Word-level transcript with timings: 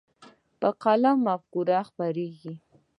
په 0.59 0.69
قلم 0.83 1.17
مفکوره 1.27 1.79
خپرېږي. 1.89 2.53